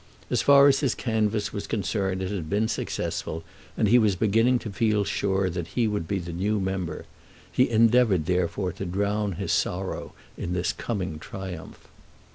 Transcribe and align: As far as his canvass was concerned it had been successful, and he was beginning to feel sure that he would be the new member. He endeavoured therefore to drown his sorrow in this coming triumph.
As 0.31 0.41
far 0.41 0.67
as 0.67 0.79
his 0.79 0.95
canvass 0.95 1.53
was 1.53 1.67
concerned 1.67 2.23
it 2.23 2.31
had 2.31 2.49
been 2.49 2.67
successful, 2.67 3.43
and 3.77 3.87
he 3.87 3.99
was 3.99 4.15
beginning 4.15 4.57
to 4.57 4.71
feel 4.71 5.03
sure 5.03 5.47
that 5.47 5.67
he 5.77 5.87
would 5.87 6.07
be 6.07 6.17
the 6.17 6.33
new 6.33 6.59
member. 6.59 7.05
He 7.51 7.69
endeavoured 7.69 8.25
therefore 8.25 8.71
to 8.71 8.85
drown 8.87 9.33
his 9.33 9.51
sorrow 9.51 10.13
in 10.37 10.53
this 10.53 10.73
coming 10.73 11.19
triumph. 11.19 11.87